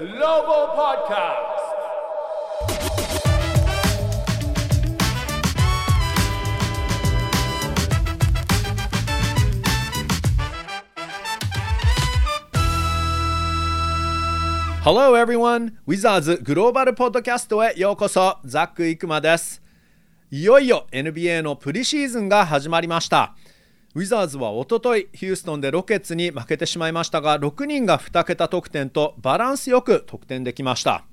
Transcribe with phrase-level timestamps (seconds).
[0.00, 1.60] Global Podcast.
[14.82, 15.74] Hello everyone!
[15.86, 19.60] ウィザーズグローバルポッドキャストへようこそザック・イクマです
[20.30, 23.34] いよいよ NBA のプリシーズンが始まりました
[23.92, 31.04] ウィザーズはおとといヒューストンでロケッツに負けてしまいましたが6人が2桁得点とバランスよく得点できました。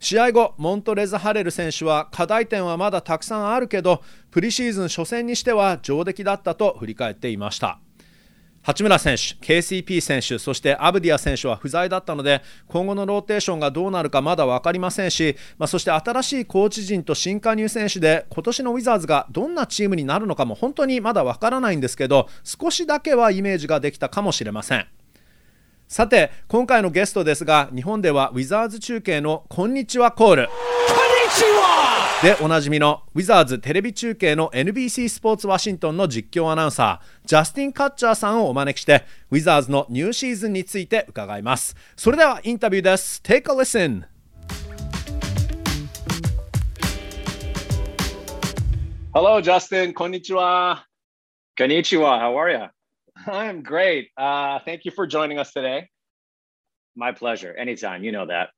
[0.00, 7.78] 試合後モントレズ・ハレル選手は課題点はまだたくさんあるけどプリシーズン初戦にしては上出来だったと振り返っていました。
[8.62, 24.86] 八村選手、KCP 選手、そしてアブディア選手は不在だったので今後のローテーションがどうなるかまだ分かりませんし、まあ、そして新しいコーチ陣と新加入選手で今年のウィザーズがどんなチームになるのかも本当にまだ分からないんですけど少しだけはイメージができたかもしれません。
[25.88, 30.48] さて今回のゲストですが日本ではウィザーズ中継の「こんにちはコール」
[32.22, 41.74] でおなじみのウィザーズテレビ中継の NBC スポーツワシントンの実況アナウンサージャスティン・カッチャーさんをお招きしてウィザーズのニューシーズンについて伺います。
[41.96, 43.22] それではインタビューです。
[43.24, 44.04] Take a listen.
[49.14, 49.94] Hello ジャスティン。
[49.94, 50.86] こんにちは。
[51.56, 52.20] こんにちは。
[52.20, 52.68] How are you?
[53.24, 54.08] I'm great.、
[54.66, 55.88] thank you for joining us today.
[56.94, 57.54] My pleasure.
[57.58, 58.04] Anytime.
[58.04, 58.50] You know that.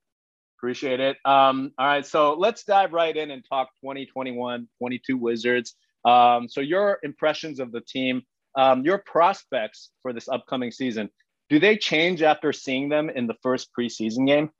[0.62, 1.16] Appreciate it.
[1.24, 5.74] Um, all right, so let's dive right in and talk 2021 22 Wizards.
[6.04, 8.22] Um, so, your impressions of the team,
[8.54, 11.10] um, your prospects for this upcoming season,
[11.50, 14.50] do they change after seeing them in the first preseason game?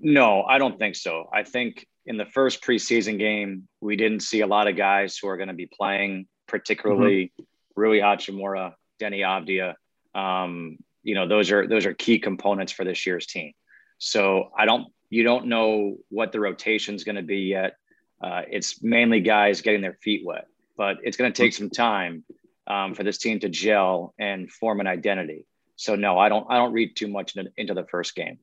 [0.00, 1.30] No, I don't think so.
[1.32, 5.28] I think in the first preseason game, we didn't see a lot of guys who
[5.28, 7.80] are going to be playing, particularly mm-hmm.
[7.80, 9.74] Rui Hachimura, Denny Avdia.
[10.16, 13.52] Um, you know, those are those are key components for this year's team.
[13.98, 17.77] So I don't you don't know what the rotation is going to be yet.
[18.21, 20.47] Uh, it's mainly guys getting their feet wet,
[20.77, 22.23] but it's going to take some time
[22.67, 25.45] um, for this team to gel and form an identity.
[25.75, 28.37] So no, I don't I don't read too much into, into the first game.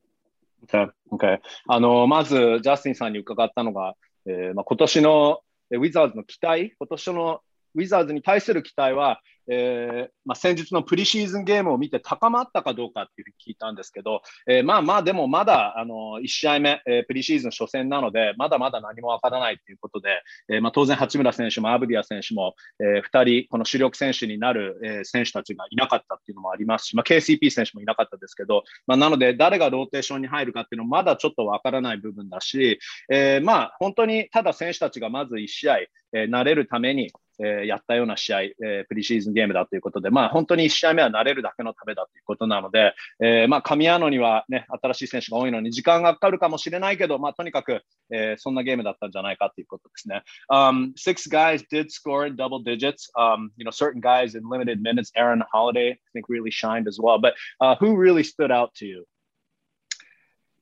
[0.65, 0.87] Okay.
[1.13, 1.39] Okay.
[1.67, 5.39] あのまずジャスティンさんに伺ったのが、えーまあ、今年の
[5.71, 7.41] ウィザーズの期待、今年の
[7.75, 20.08] ウィザーズに対する期待は、 えーまあ、先日のプリシーズンゲームを見て高まったかどうかっていうふうに聞いたんですけど、えー、まあまあでもまだあの1試合目、えー、プリシーズン初戦なのでまだまだ何もわからないということで、
[20.48, 32.78] えーまあ、当然八村選手もアブディア選手も、えー、2人この主力選手になる、えー、選手たちがいなかったっていうのもありますし、まあ、KCP 選手もいなかったですけど、まあ、なので誰がローテーションに入るかっていうのもまだちょっとわからない部分だし、
[33.10, 50.22] えー、まあ本当にただ選手たちがまず1試合、えー、慣れるために、えー、やったような試合、えー、プリシーズンゲームだということで、まあ、本当に1試合目は慣れるだけのためだということなので、えー、まあ、噛み合うのには、ね、新しい選手が多いのに時間がかかるかもしれないけど、まあ、とにかく、えー、そんなゲームだったんじゃないかということですね。
[50.50, 53.10] Um, six guys did score in double digits.
[53.16, 56.98] Um, you know, certain guys in limited minutes, Aaron Holiday, I think really shined as
[57.00, 57.18] well.
[57.18, 59.04] But uh, who really stood out to you?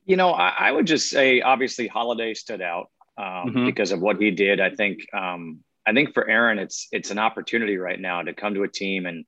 [0.05, 3.67] You know, I, I would just say obviously Holiday stood out um, mm-hmm.
[3.67, 4.61] because of what he did.
[4.61, 8.55] I think um, I think for Aaron, it's it's an opportunity right now to come
[8.55, 9.25] to a team and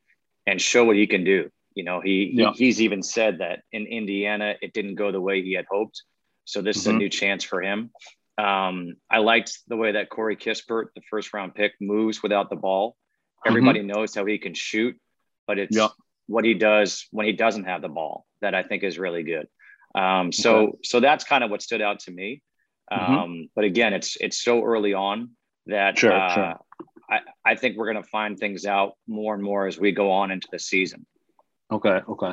[0.46, 1.50] and show what he can do.
[1.74, 2.52] You know, he, yeah.
[2.54, 6.02] he he's even said that in Indiana it didn't go the way he had hoped.
[6.44, 6.80] So this mm-hmm.
[6.80, 6.98] is a mm-hmm.
[6.98, 7.90] new chance for him.
[8.36, 12.56] Um, I liked the way that Corey Kispert, the first round pick, moves without the
[12.56, 12.96] ball.
[13.46, 13.88] Everybody mm-hmm.
[13.88, 14.96] knows how he can shoot,
[15.46, 15.88] but it's yeah.
[16.26, 19.48] what he does when he doesn't have the ball that I think is really good.
[19.94, 20.78] Um, so okay.
[20.82, 22.42] so that's kind of what stood out to me.
[22.92, 23.14] Mm-hmm.
[23.14, 25.30] Um, but again, it's it's so early on
[25.66, 26.54] that sure, uh, sure.
[27.10, 30.10] I, I think we're going to find things out more and more as we go
[30.10, 31.06] on into the season.
[31.70, 32.32] Okay, okay.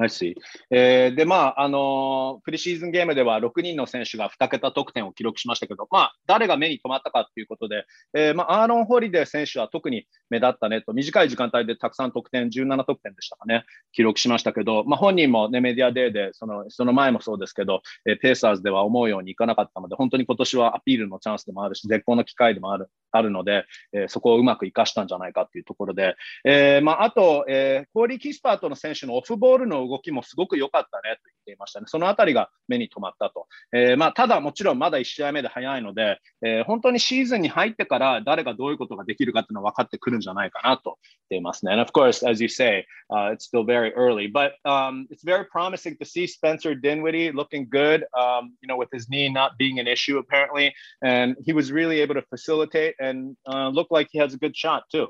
[0.00, 0.34] I see.
[0.70, 7.84] えー、で、まあ、あのー、プリシーズンゲームでは6人の選手が2桁得点を記録しましたけど、まあ、誰が目に留まったかということで、
[8.14, 31.86] えー、まあ、アーロン・ホリデー選手は特に目立ったねと、短い時間帯でたくさん得点、17得点でしたかね、記録しましたけど、まあ、本人も、ね、メディアデーでその、その前もそうですけど、えー、ペーサーズでは思うようにいかなかったので、本当に今年はアピールのチャンスでもあるし、絶好の機会でもあるあるので、えー、そこをうまく生かしたんじゃないかというところで、えーまあ、あと、えー、コーリー・キスパートの選手のオフボールの動きもすごく良かったねと言っていましたね。
[31.88, 33.46] そのあたりが目に留まったと。
[33.72, 41.72] えーまあ、ただ、もちろんまだ1試合目で早いので、えー、本当にシーズンに入ってから誰がどういうことができるかっていうのは分かってくるんじゃないかなと言っていますね。
[41.72, 45.96] And of course, as you say, uh, it's still very early, but um, it's very promising
[45.98, 49.86] to see Spencer Dinwiddie looking good, um, you know, with his knee not being an
[49.86, 50.74] issue apparently.
[51.02, 54.56] And he was really able to facilitate and uh, look like he has a good
[54.56, 55.08] shot too.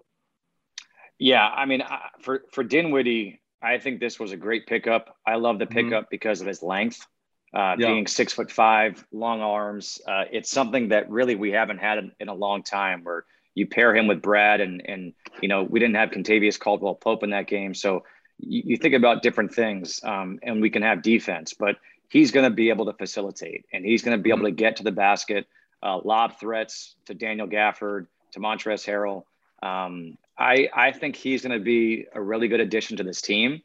[1.18, 1.82] Yeah, I mean,
[2.22, 5.16] for for Dinwiddie, I think this was a great pickup.
[5.26, 5.74] I love the mm-hmm.
[5.74, 6.10] pickup mm-hmm.
[6.10, 7.06] because of his length.
[7.52, 7.88] uh, yeah.
[7.88, 10.00] being six foot five, long arms.
[10.06, 13.02] Uh, it's something that really we haven't had in, in, a long time.
[13.02, 13.24] Where
[13.54, 15.12] you pair him with Brad, and and
[15.42, 18.04] you know we didn't have Kentavious Caldwell Pope in that game, so
[18.38, 21.76] you, you think about different things, um, and we can have defense, but
[22.08, 24.76] he's going to be able to facilitate, and he's going to be able to get
[24.76, 25.46] to the basket,
[25.82, 29.24] uh, lob threats to Daniel Gafford, to Montrezl Harrell.
[29.62, 33.60] Um, I I think he's going to be a really good addition to this team.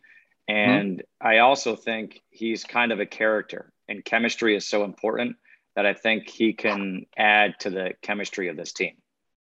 [0.48, 1.28] And mm-hmm.
[1.28, 5.38] I also think he's kind of a character, and chemistry is so important
[5.76, 8.94] that I think he can add to the chemistry of this team.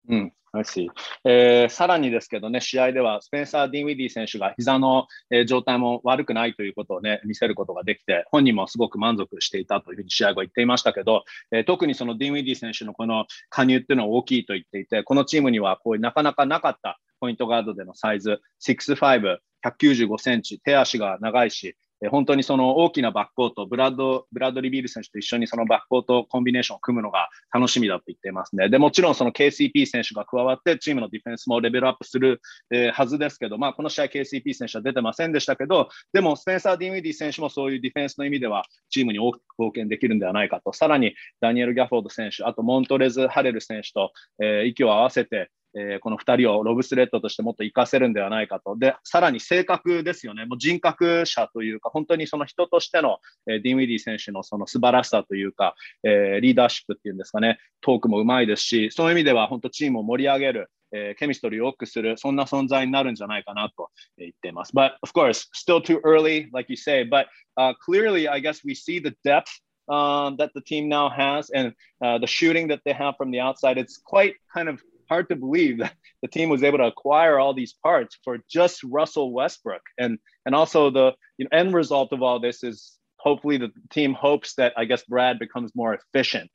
[0.09, 0.87] うん、I see.
[1.25, 21.75] えー、さらにですけどね、試合ではスペンサー・ディンウィディ選手が膝の、えー、状態も悪くないということをね、見せることができて、本人もすごく満足していたというふうに試合後言っていましたけど、えー、特にそのディンウィディ選手のこの加入っていうのは大きいと言っていて、このチームにはこうなかなかなかったポイントガードでのサイズ、6'5、195センチ、手足が長いし、
[22.11, 28.69] 本当にその大きなバックコート、ブラッド、ブラッドリー・ビール選手と一緒にそのバックコートコンビネーションを組むのが楽しみだと言っていますね。
[28.69, 32.39] で、もちろんその KCP 選手が加わってチームのディフェンスもレベルアップする、
[32.71, 40.73] えー、はずですけど、まあこの試合 KCP 選手は出てませんでしたけど、でもスペンサー・ディンウィディ選手もそういうディフェンスの意味ではチームに大きく貢献できるんではないかと。
[40.73, 48.75] さらにダニエル・ギャフォード選手、あとモントレズ・ハレル選手と、えー、息を合わせて、えー、この2人をロブスレッドとしてもっと活かせるんではないかと。
[48.75, 50.45] で、さらに性格ですよね。
[50.45, 64.73] もう人格者というか、本当にその人としての、えー、ディンウィディ選手のその素晴らしさというか、えー、リーダーシップっていうんですかね、トークもうまいですし、そういう意味では本当チームを盛り上げる、えー、ケミストリーを良くする、そんな存在になるんじゃないかなと言っています。
[64.75, 67.27] But of course, still too early, like you say, but、
[67.57, 72.17] uh, clearly, I guess we see the depth um, that the team now has and uh,
[72.19, 73.77] the shooting that they have from the outside.
[73.77, 77.53] It's quite kind of hard to believe that the team was able to acquire all
[77.53, 79.81] these parts for just Russell Westbrook.
[79.97, 84.13] And and also the you know, end result of all this is hopefully the team
[84.13, 86.49] hopes that I guess Brad becomes more efficient.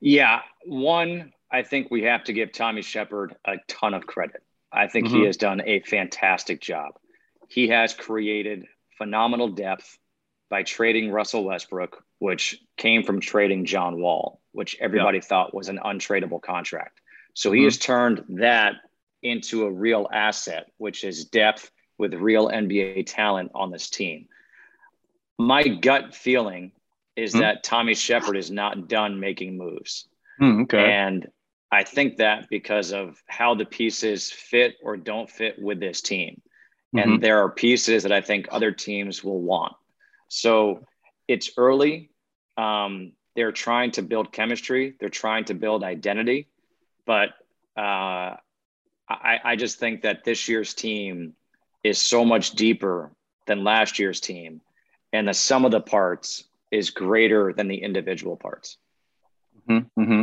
[0.00, 4.42] Yeah, one, I think we have to give Tommy Shepard a ton of credit.
[4.72, 5.16] I think mm-hmm.
[5.16, 6.92] he has done a fantastic job.
[7.48, 8.66] He has created
[8.96, 9.98] phenomenal depth
[10.50, 15.22] by trading Russell Westbrook, which came from trading John Wall, which everybody yeah.
[15.22, 17.00] thought was an untradeable contract.
[17.32, 17.58] So mm-hmm.
[17.58, 18.74] he has turned that
[19.22, 24.26] into a real asset, which is depth with real NBA talent on this team.
[25.38, 26.72] My gut feeling
[27.14, 27.42] is mm-hmm.
[27.42, 30.08] that Tommy Shepard is not done making moves.
[30.40, 30.90] Mm, okay.
[30.90, 31.28] And
[31.70, 36.42] I think that because of how the pieces fit or don't fit with this team.
[36.96, 36.98] Mm-hmm.
[36.98, 39.74] And there are pieces that I think other teams will want.
[40.26, 40.84] So
[41.28, 42.10] it's early.
[42.56, 44.94] Um, they're trying to build chemistry.
[44.98, 46.48] They're trying to build identity,
[47.06, 47.28] but
[47.76, 48.34] uh,
[49.08, 51.34] I, I just think that this year's team
[51.84, 53.12] is so much deeper
[53.46, 54.60] than last year's team,
[55.12, 58.76] and the sum of the parts is greater than the individual parts.
[59.68, 60.22] Mm-hmm, mm-hmm.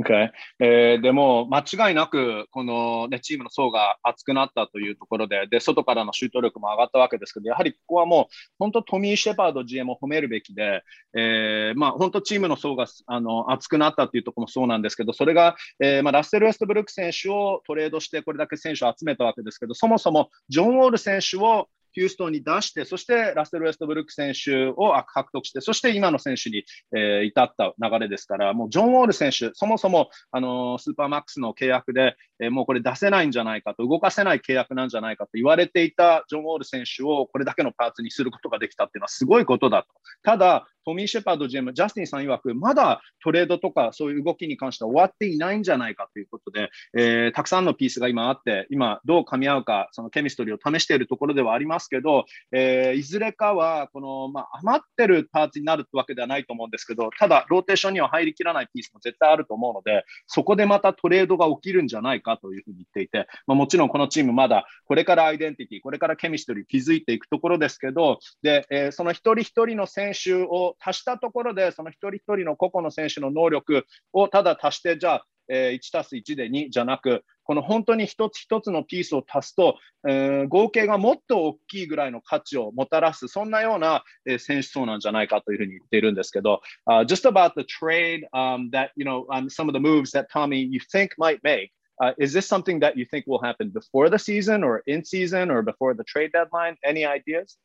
[0.00, 0.30] Okay.
[0.60, 10.82] えー、でも、間違いなく、この、ね、チームの層が厚くなったというところでで、外からのシュート力も上がったわけですけど、やはりここはもう、本当、トミー・シェパード GM を褒めるべきで、
[11.16, 26.64] えーまあ、本当、チームの層があの厚くなったというところもそうなんですけど、それが、えーまあ、ラッセル・ウェストブルック選手をトレードして、これだけ選手を集めたわけですけど、そもそもジョン・ウォール選手をヒューストンに出して、そしてラッセル・ウェストブルック選手を獲得して、そして今の選手に、
[26.96, 39.88] えー、至った流れですから、もうジョン・ウォール選手、そもそも、あの、スーパーマックスの契約で、えー、もうこれ出せないんじゃないかと、動かせない契約なんじゃないかと言われていたジョン・ウォール選手をこれだけのパーツにすることができたっていうのはすごいことだと。
[40.22, 79.76] ただ、トミー・シェパード GM、ジャスティンさん曰く、まだトレードとかそういう動きに関しては終わっていないんじゃないかということで、えー、たくさんのピースが今あって、今どう噛み合うか、そのケミストリーを試しているところではありますけど、えー、いずれかはこの、まあ、余ってるパーツになるわけではないと思うんですけど、ただ、ローテーションには入りきらないピースも絶対あると思うので、そこでまたトレードが起きるんじゃないかというふうに言っていて、まあ、もちろんこのチームまだこれからアイデンティティ、これからケミストリー築いていくところですけど、でえー、その一人一人の選手を足したところで、その一人一人の個々の選手の能力をただ足して、じゃあ、え、1たす1で2じゃなく、この本当に一つ一つのピースを足すと、
[80.08, 90.78] えー、合計がもっと大きいぐらいの価値をもたらす、そんなような、えー、選手層なんじゃないかというふうに言っているんですけど、uh, just about the trade、um, that, you know, um, some of the moves that Tommy you
[90.92, 91.72] think might make.
[92.00, 95.50] Uh, is this something that you think will happen before the season or in season
[95.50, 96.76] or before the trade deadline?
[96.82, 97.58] Any ideas?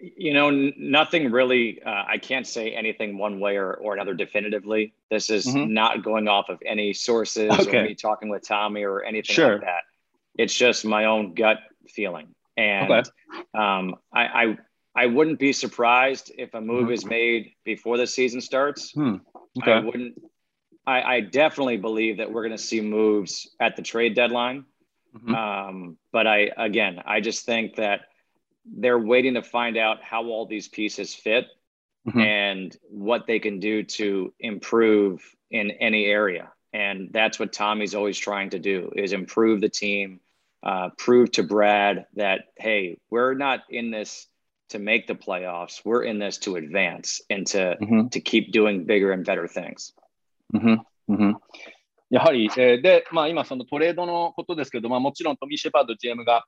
[0.00, 1.82] You know, nothing really.
[1.82, 4.94] Uh, I can't say anything one way or, or another definitively.
[5.10, 5.72] This is mm-hmm.
[5.72, 7.78] not going off of any sources okay.
[7.78, 9.52] or me talking with Tommy or anything sure.
[9.54, 9.82] like that.
[10.38, 11.58] It's just my own gut
[11.88, 13.10] feeling, and okay.
[13.54, 14.58] um, I, I
[14.94, 16.92] I wouldn't be surprised if a move mm-hmm.
[16.92, 18.92] is made before the season starts.
[18.92, 19.16] Hmm.
[19.60, 19.72] Okay.
[19.72, 20.20] I wouldn't.
[20.86, 24.64] I, I definitely believe that we're going to see moves at the trade deadline.
[25.14, 25.34] Mm-hmm.
[25.34, 28.02] Um, but I again, I just think that
[28.65, 31.45] they're waiting to find out how all these pieces fit
[32.07, 32.19] mm-hmm.
[32.19, 36.51] and what they can do to improve in any area.
[36.73, 40.19] And that's what Tommy's always trying to do is improve the team,
[40.63, 44.27] uh, prove to Brad that, hey, we're not in this
[44.69, 45.81] to make the playoffs.
[45.85, 48.07] We're in this to advance and to, mm-hmm.
[48.07, 49.93] to keep doing bigger and better things.
[50.53, 51.13] Mm-hmm.
[51.13, 51.31] mm-hmm.
[52.11, 56.45] やはり、えー、で、まあ、今、そのトレードのことですけど、まあ、もちろんトミー・シェパード GM が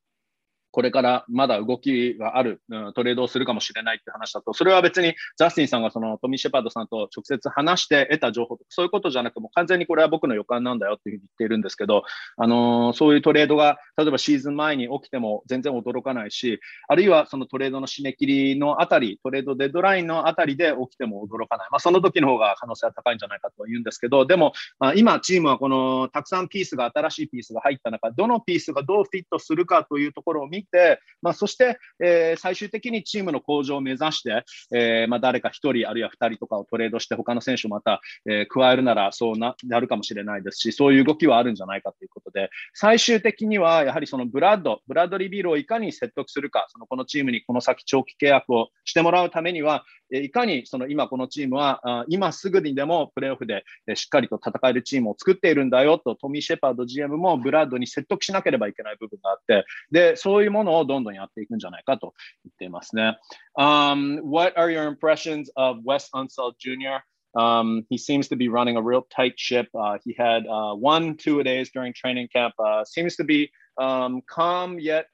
[0.73, 12.05] これからまだ動きがある、うん、トレードをするかもしれないって話だと、それは別にジャスティンさんがそのトミー・シェパードさんと直接話して得た情報とか、そういうことじゃなくて、も完全にこれは僕の予感なんだよっていうふうに言っているんですけど、
[12.37, 21.69] あのー、そういうトレードが、例えばシーズン前に起きても全然驚かないし、あるいはそのトレードの締め切りのあたり、トレードデッドラインのあたりで起きても驚かない。
[21.71, 53.65] まあ、その時の方が可能性は高いんじゃないかと言うんですけど、でも、まあ、今、チームはこのたくさんピースが、新しいピースが入った中、どのピースがどうフィットするかというところを見て、まあそして、えー、最終的にチームの向上を目指して、えー、まあ、誰か1人あるいは2人とかをトレードして他の選手をまた、えー、加えるならそうなるかもしれないですしそういう動きはあるんじゃないかということで最終的にはやはりそのブラッドブラッドリビールをいかに説得するかそのこのチームにこの先長期契約をしてもらうためにはいかにその今このチームは今すぐにでもプレーオフで
[53.95, 63.18] しっかりと戦えるチームを作っているんだよとトミー・シェパード GM もブラッドに説得しなければいけない部分があってでそういうものをどんどんやっていくんじゃないかと言っていますね。
[63.58, 67.04] Um, what are your impressions of Wes Unseld Jr.?
[67.36, 69.68] Um, he seems to be running a real tight ship.
[69.76, 72.54] Uh, he had uh, one two a days during training camp.
[72.58, 75.06] Uh, seems to be um, calm yet,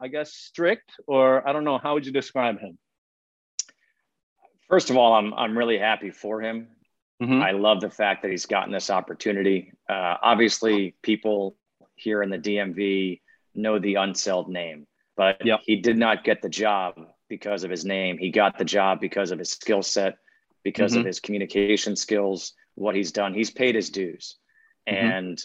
[0.00, 0.90] I guess, strict.
[1.06, 1.78] Or I don't know.
[1.78, 2.78] How would you describe him?
[4.68, 6.68] First of all, I'm I'm really happy for him.
[7.22, 7.42] Mm-hmm.
[7.42, 9.72] I love the fact that he's gotten this opportunity.
[9.88, 11.56] Uh, obviously, people
[11.94, 13.20] here in the DMV
[13.55, 15.61] know the unselled name, but yep.
[15.65, 16.95] he did not get the job
[17.27, 18.17] because of his name.
[18.17, 20.17] He got the job because of his skill set,
[20.63, 21.01] because mm-hmm.
[21.01, 23.33] of his communication skills, what he's done.
[23.33, 24.37] He's paid his dues.
[24.87, 25.05] Mm-hmm.
[25.05, 25.43] And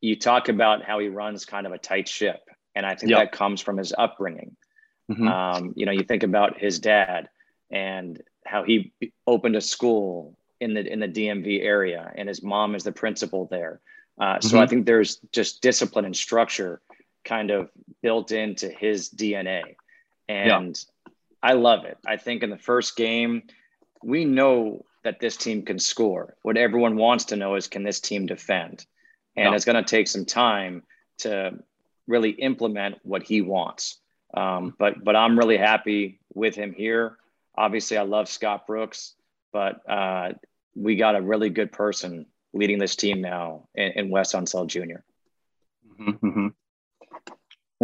[0.00, 2.40] you talk about how he runs kind of a tight ship.
[2.74, 3.20] And I think yep.
[3.20, 4.56] that comes from his upbringing.
[5.10, 5.28] Mm-hmm.
[5.28, 7.28] Um, you know, you think about his dad
[7.70, 8.92] and how he
[9.26, 13.46] opened a school in the in the DMV area, and his mom is the principal
[13.50, 13.80] there.
[14.18, 14.70] Uh, so I mm-hmm.
[14.70, 16.80] think there's just discipline and structure
[17.24, 17.70] kind of
[18.02, 19.76] built into his DNA.
[20.28, 21.12] And yeah.
[21.42, 21.98] I love it.
[22.06, 23.44] I think in the first game,
[24.02, 26.36] we know that this team can score.
[26.42, 28.86] What everyone wants to know is can this team defend?
[29.36, 29.54] And yeah.
[29.54, 30.82] it's going to take some time
[31.18, 31.58] to
[32.06, 33.98] really implement what he wants.
[34.34, 37.16] Um, but but I'm really happy with him here.
[37.56, 39.14] Obviously, I love Scott Brooks,
[39.52, 40.32] but uh,
[40.74, 45.02] we got a really good person leading this team now in, in Wes Unseld Jr.
[46.00, 46.48] Mm-hmm.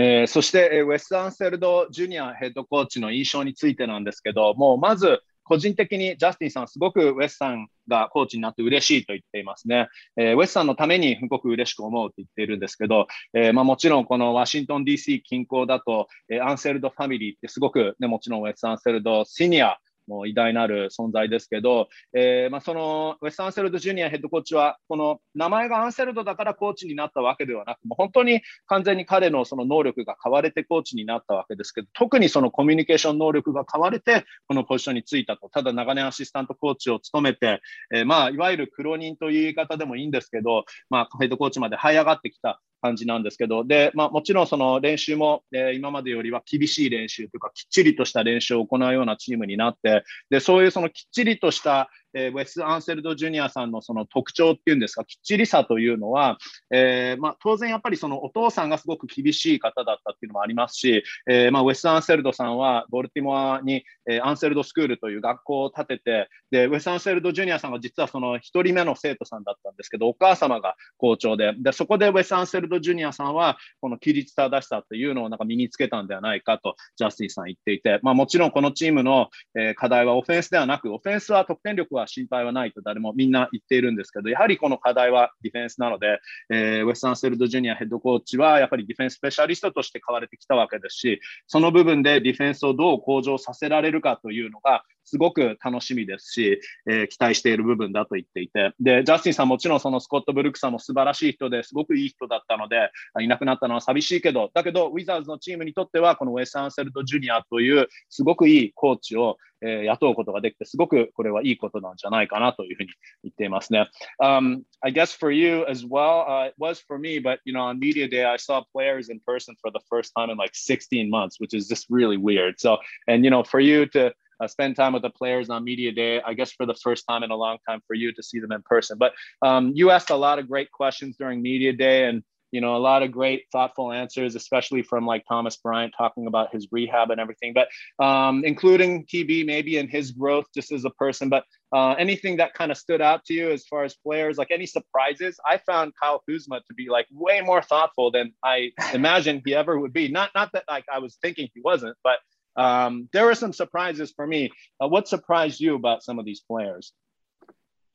[0.03, 9.89] えー、そしてえ、ウェス・アンセルド・ジュニアヘッドコーチの印象についてなんですけど、もうまず個人的にジャスティンさん、すごくウェスさんがコーチになって嬉しいと言っていますね。
[10.17, 19.77] えー、ウェスさんのためにすごく嬉しく思うと言っているんですけど、えー、まあ、もちろんこのワシントン DC 近郊だと、えー、アンセルドファミリーってすごく、ね、もちろんウェス・アンセルドシニア
[20.07, 37.61] もう偉大なる存在ですけど、えーまあ、そのウェスタン・セルド・ジュニアヘッドコーチは、この名前がアンセルドだからコーチになったわけではなく、もう本当に完全に彼のその能力が買われてコーチになったわけですけど、特にそのコミュニケーション能力が買われて、このポジションに就いたと、ただ長年アシスタントコーチを務めて、
[37.95, 42.61] えー、まあいわゆる苦労人という言い方でもいいんですけど、まあ、ヘッドコーチまで這い上がってきた。
[42.81, 56.39] 感じなんですけど、で、まあ、もちろんその練習も、えー、今までよりは厳しい練習というか、きっちりとした練習を行うようなチームになって、で、そういうそのきっちりとしたえー、ウェス・アンセルド・ジュニアさんのその特徴っていうんですか、きっちりさというのは、
[56.71, 86.19] えーまあ、当然やっぱりそのお父さんがすごく厳しい方だったっていうのもありますし、えーまあ、ウェス・アンセルドさんはボルティモアに、えー、アンセルドスクールという学校を建てて、でウェス・アンセルド・ジュニアさんが実はその1人目の生徒さんだったんですけど、お母様が校長で、でそこでウェス・アンセルド・ジュニアさんは、この規律正しさというのをなんか身につけたんではないかと、ジャスティンさん言っていて、まあ、もちろんこのチームの、えー、課題はオフェンスではなく、オフェンスは得点力は心配はないとと誰もみんな言っているんですけど、やはりこの課題はディフェンスなので、
[86.51, 102.91] えー、ウェスタン・セルド・ジュニアヘッドコーチはやっぱりディフェンススペシャリストとして買われてきたわけですし、その部分でディフェンスをどう向上させられるかというのが、すごく楽しみですし、えー、期待している部分だと言っていて、で、ジャスティンさんもちろんそのスコット・ブルックさんも素晴らしい人ですごくいい人だったので、
[103.21, 112.91] いなくなったのは寂しいけど、だけど、ウィザーズのチームにとっては、このウェス・アンセルト・ジュニアというすごくいいコーチを、えー、雇うことができて、すごくこれはいいことなんじゃないかなというふうに
[113.25, 113.89] 言っていますね。
[114.21, 117.79] Um, I guess for you as well, uh, it was for me, but you know, on
[117.79, 121.39] media day, I saw players in person for the first time in like 16 months,
[121.39, 122.59] which is just really weird.
[122.59, 125.93] So, and you know, for you to uh, spend time with the players on media
[125.93, 126.21] day.
[126.21, 128.53] I guess for the first time in a long time for you to see them
[128.53, 128.99] in person.
[128.99, 132.77] But um, you asked a lot of great questions during media day, and you know
[132.77, 137.11] a lot of great thoughtful answers especially from like thomas bryant talking about his rehab
[137.11, 137.69] and everything but
[138.05, 142.53] um, including tb maybe in his growth just as a person but uh, anything that
[142.55, 145.93] kind of stood out to you as far as players like any surprises i found
[146.01, 150.09] kyle kuzma to be like way more thoughtful than i imagined he ever would be
[150.09, 152.19] not not that like i was thinking he wasn't but
[152.57, 154.51] um, there were some surprises for me.
[154.81, 156.93] Uh, what surprised you about some of these players?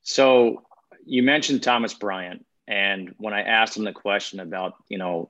[0.02, 0.64] So
[1.06, 5.30] you mentioned Thomas Bryant, and when I asked him the question about, you know,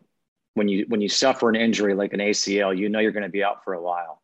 [0.53, 3.29] when you when you suffer an injury like an ACL, you know you're going to
[3.29, 4.21] be out for a while,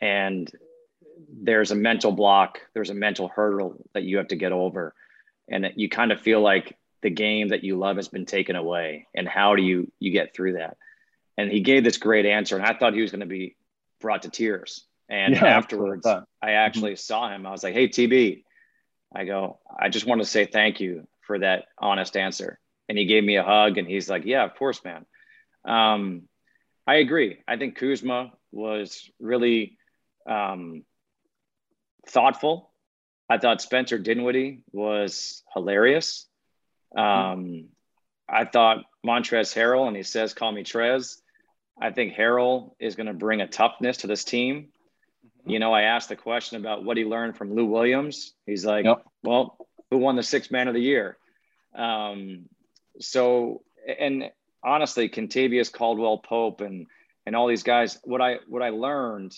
[0.00, 0.50] and
[1.28, 4.94] there's a mental block, there's a mental hurdle that you have to get over,
[5.48, 9.06] and you kind of feel like the game that you love has been taken away,
[9.14, 10.76] and how do you you get through that?
[11.36, 13.56] And he gave this great answer, and I thought he was going to be
[14.00, 14.84] brought to tears.
[15.08, 16.98] And yeah, afterwards, I actually mm-hmm.
[16.98, 17.46] saw him.
[17.46, 18.42] I was like, "Hey, TB,"
[19.14, 23.06] I go, "I just want to say thank you for that honest answer." And he
[23.06, 25.06] gave me a hug, and he's like, "Yeah, of course, man."
[25.64, 26.22] Um,
[26.86, 27.38] I agree.
[27.46, 29.78] I think Kuzma was really
[30.28, 30.84] um,
[32.08, 32.70] thoughtful.
[33.28, 36.26] I thought Spencer Dinwiddie was hilarious.
[36.96, 37.30] Mm-hmm.
[37.32, 37.68] Um,
[38.28, 41.20] I thought Montrez Harrell, and he says, "Call me Trez."
[41.80, 44.68] I think Harrell is going to bring a toughness to this team.
[45.26, 45.50] Mm-hmm.
[45.50, 48.32] You know, I asked the question about what he learned from Lou Williams.
[48.46, 49.02] He's like, yep.
[49.22, 49.58] well,
[49.90, 51.16] who won the sixth man of the year?
[51.74, 52.46] Um,
[52.98, 54.30] so, and
[54.64, 56.86] honestly, Contavious Caldwell Pope and,
[57.26, 59.36] and all these guys, what I, what I learned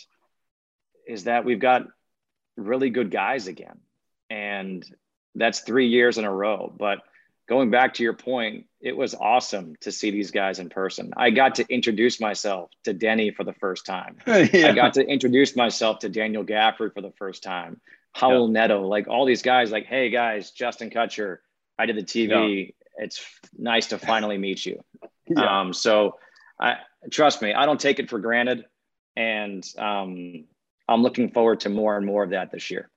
[1.06, 1.82] is that we've got
[2.56, 3.80] really good guys again.
[4.30, 4.84] And
[5.34, 6.72] that's three years in a row.
[6.76, 7.00] But
[7.48, 11.12] going back to your point, it was awesome to see these guys in person.
[11.16, 14.18] I got to introduce myself to Denny for the first time.
[14.26, 14.68] yeah.
[14.68, 17.80] I got to introduce myself to Daniel Gafford for the first time.
[18.12, 18.60] Howell yeah.
[18.60, 21.38] Neto, like all these guys, like, hey guys, Justin Kutcher,
[21.78, 22.66] I did the TV.
[22.66, 22.72] Yeah.
[23.04, 23.24] It's
[23.56, 24.80] nice to finally meet you.
[25.36, 26.16] Um, so
[26.58, 26.76] I
[27.10, 28.64] trust me, I don't take it for granted.
[29.14, 30.46] And um,
[30.88, 32.88] I'm looking forward to more and more of that this year.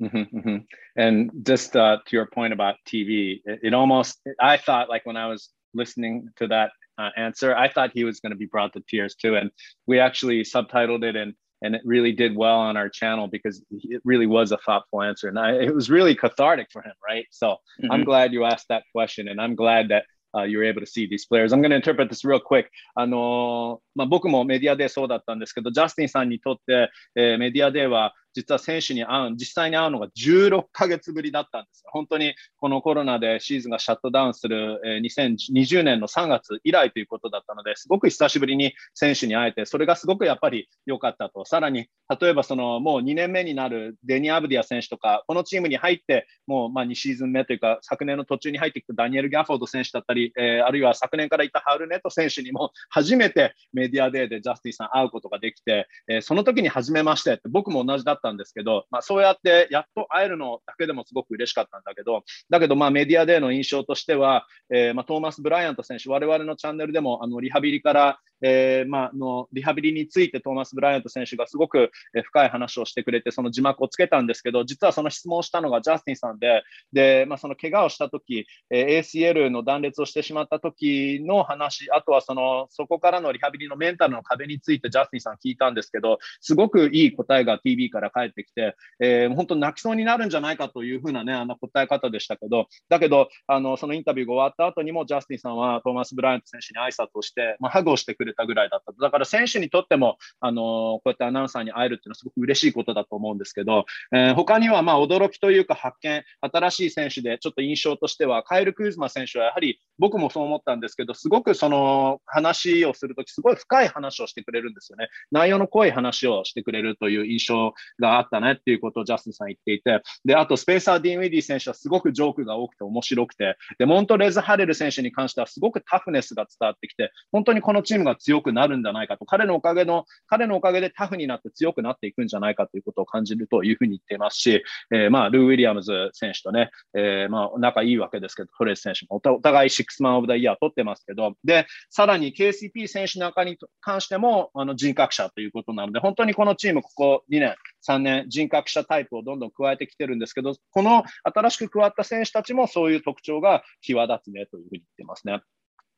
[0.00, 0.56] Mm-hmm, mm-hmm.
[0.96, 5.16] And just uh, to your point about TV, it, it, almost, I thought like when
[5.16, 8.72] I was listening to that uh, answer, I thought he was going to be brought
[8.74, 9.36] to tears too.
[9.36, 9.50] And
[9.86, 14.00] we actually subtitled it and, and it really did well on our channel because it
[14.04, 15.28] really was a thoughtful answer.
[15.28, 17.26] And I, it was really cathartic for him, right?
[17.30, 17.92] So mm-hmm.
[17.92, 19.28] I'm glad you asked that question.
[19.28, 21.52] And I'm glad that uh, you're able to see these players.
[21.52, 22.70] I'm going to interpret this real quick.
[22.94, 41.45] あのー、まあ、僕もメディアでそうだったんですけど、ジャスティンさんにとって、えー、メディアでは 実は選手に会う、実際に会うのが16ヶ月ぶりだったんです本当にこのコロナでシーズンがシャットダウンする、え、2020年の3月以来ということだったので、すごく久しぶりに選手に会えて、それがすごくやっぱり良かったと。
[41.45, 41.87] さらに、
[42.19, 71.91] 例えばそのもう2年目になるデニ・アブディア選手とか、このチームに入って、もうま2シーズン目というか、昨年の途中に入ってきたダニエル・ギャフォード選手だったり、え、あるいは昨年からいたハウルネット選手にも初めてメディアデーでジャスティンさん会うことができて、え、その時に初めましてって僕も同じだったたんですけど、まあ、そうやってやっと会えるのだけでもすごく嬉しかったんだけど、だけどまあメディアでの印象としては、えー、まあトーマス・ブライアント選手、我々のチャンネルでもあのリハビリから、えー、まあのリハビリについてトーマス・ブライアント選手がすごく
[72.23, 115.07] 深い話をしてくれて、その字幕をつけたんですけど、実はその質問をしたのがジャスティンさんで、でまあ、その怪我をしたとき、え、ACL の断裂をしてしまった時の話、あとはそのそこからのリハビリのメンタルの壁についてジャスティンさん聞いたんですけど、すごくいい答えが TV から返ってきて、えー、本当泣きそうになるんじゃないかというふうなね、あの答え方でしたけど、だけど、あのそのインタビューが終わった後にもジャスティンさんはトーマス・ブライアント選手に挨拶をして、まあ、ハグをしてくれたぐらいだっただから選手にとっても、あのこうやってアナウンサーに会えるっていうのはすごく嬉しいことだと思うんですけど、えー、他にはま驚きというか発見、新しい選手でちょっと印象としては、カエル・クーズマ選手はやはり僕もそう思ったんですけど、すごくその話をするとき、すごい深い話をしてくれるんですよね。
[115.31, 147.55] 内容の濃い話をしてくれるという印象があったねっていうことをジャスティンさん言っていて、で、あとスペーサー・ディン・ウィディ選手はすごくジョークが多くて面白くて、で、モントレーズ・ハレル選手に関してはすごくタフネスが伝わってきて、本当にこのチームが強くなるんじゃないかと、彼のおかげの、彼のおかげでタフになって強くなっていくんじゃないかということを感じるというふうに言っていますし、えー、まあ、ルー・ウィリアムズ選手とね、えー、まあ、仲いいわけですけど、トレース選手もお互いシックスマン・オブ・ダ・イヤー取ってますけど、で、さらに KCP 選手なんかに関しても、あの人格者ということなので、本当にこのチーム、ここ2年、
[147.87, 155.41] 3年、人格者タイプをどんどん加えてきてるんですけど、この新しく加わった選手たちもそういう特徴が際立つねというふうに言ってますね。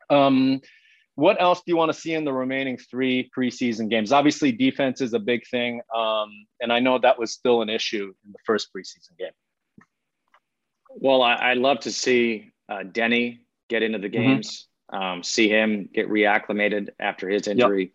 [0.10, 0.62] Um,
[1.16, 4.14] what else do you want to see in the remaining three preseason games?
[4.14, 6.30] Obviously, defense is a big thing, um,
[6.62, 9.34] and I know that was still an issue in the first preseason game.
[11.00, 14.22] Well, I, would love to see uh, Denny get into the mm-hmm.
[14.22, 15.04] games, mm-hmm.
[15.04, 17.94] um, see him get reacclimated after his injury.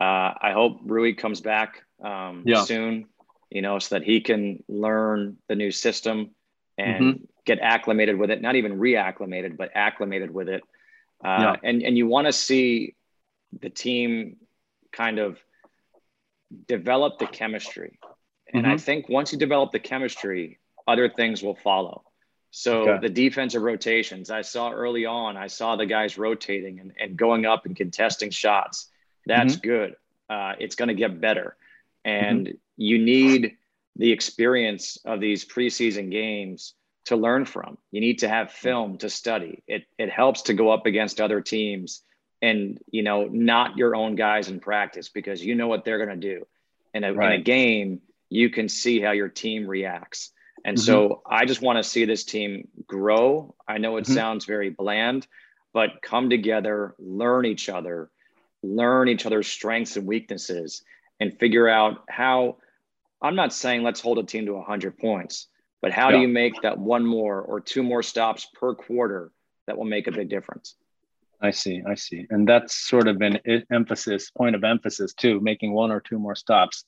[0.00, 0.08] Yep.
[0.08, 2.64] Uh, I hope Rui comes back um, yeah.
[2.64, 3.06] soon,
[3.50, 6.30] you know, so that he can learn the new system
[6.76, 7.24] and mm-hmm.
[7.46, 8.42] get acclimated with it.
[8.42, 10.62] Not even reacclimated, but acclimated with it.
[11.24, 11.56] Uh, yeah.
[11.62, 12.94] And and you want to see
[13.58, 14.36] the team
[14.92, 15.38] kind of
[16.68, 17.98] develop the chemistry.
[18.52, 18.72] And mm-hmm.
[18.72, 22.04] I think once you develop the chemistry, other things will follow.
[22.58, 23.06] So okay.
[23.06, 27.44] the defensive rotations, I saw early on, I saw the guys rotating and, and going
[27.44, 28.88] up and contesting shots.
[29.26, 29.68] That's mm-hmm.
[29.68, 29.96] good.
[30.30, 31.54] Uh, it's going to get better.
[32.02, 32.56] And mm-hmm.
[32.78, 33.58] you need
[33.96, 36.72] the experience of these preseason games
[37.04, 37.76] to learn from.
[37.90, 39.62] You need to have film to study.
[39.66, 42.00] It, it helps to go up against other teams
[42.40, 46.18] and, you know, not your own guys in practice because you know what they're going
[46.18, 46.46] to do.
[46.94, 47.34] In a, right.
[47.34, 50.32] in a game, you can see how your team reacts.
[50.66, 50.84] And mm-hmm.
[50.84, 53.54] so I just want to see this team grow.
[53.68, 54.14] I know it mm-hmm.
[54.14, 55.28] sounds very bland,
[55.72, 58.10] but come together, learn each other,
[58.64, 60.82] learn each other's strengths and weaknesses,
[61.20, 62.56] and figure out how.
[63.22, 65.48] I'm not saying let's hold a team to 100 points,
[65.80, 66.16] but how yeah.
[66.16, 69.32] do you make that one more or two more stops per quarter
[69.66, 70.74] that will make a big difference?
[71.40, 72.26] I see, I see.
[72.28, 73.38] And that's sort of an
[73.70, 76.84] emphasis, point of emphasis too, making one or two more stops.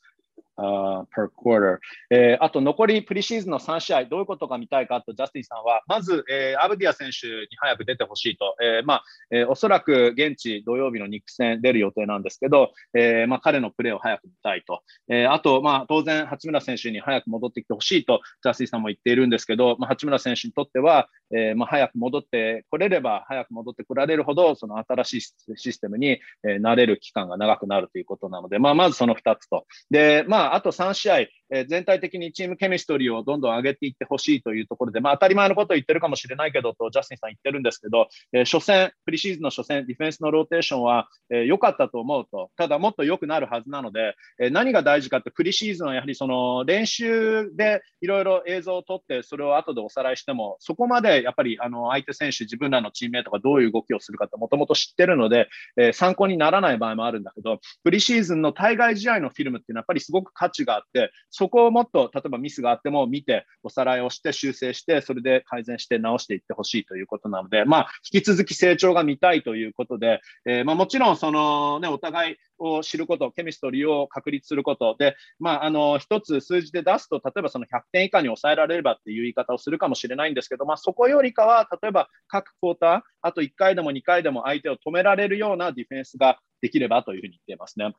[0.58, 1.78] Uh, per quarter、
[2.10, 25.20] えー、あと残りプリシーズンの3試合、どういうことが見たいかと、ジャスティンさんは、まず、えー、アブディア選手に早く出てほしいと、えーまあえー、おそらく現地土曜日のニック戦出る予定なんですけど、えーまあ、彼のプレーを早く見たいと、えー、あと、まあ、当然、八村選手に早く戻ってきてほしいと、ジャスティンさんも言っているんですけど、まあ、八村選手にとっては、えーまあ、早く戻ってこれれば、早く戻ってこられるほど、その新しい
[25.56, 29.66] システムに、えー、慣れる期間が長くなるということなので、まあ、まずその2つと。
[29.90, 31.18] で、まあ、あと3試合、
[31.50, 87.94] え、全体的にチームケミストリーをどんどん上げていってほしいというところで、まあ、当たり前のことを言ってるかもしれないけどと、ジャスティンさん言ってるんですけど、えー、初戦、プリシーズンの初戦、ディフェンスのローテーションは良、えー、かったと思うと、ただもっと良くなるはずなので、えー、何が大事かって、プリシーズンはやはりその練習でいろいろ映像を撮って、それを後でおさらいしても、そこまでやっぱりあの相手選手、自分らのチームメートがどういう動きをするかってもともと知ってるので、えー、参考にならない場合もあるんだけど、プリシーズンの対外試合のフィルムっていうのはやっぱりすごく価値があって、そこをもっと例えばミスがあっても見て、おさらいをして修正して、それで改善して直していってほしいということなので、まあ、引き続き成長が見たいということで、えー、まあ、もちろんその、ね、お互いを知ること、ケミストリーを確立することで、まあ、あの一つ数字で出すと、例えばその100点以下に抑えられればっていう言い方をするかもしれないんですけど、まあ、そこよりかは、例えば各クォーター、あと1回でも2回でも相手を止められるようなディフェンスができればというふうに言っていますね。